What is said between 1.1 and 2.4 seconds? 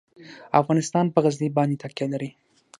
په غزني باندې تکیه لري.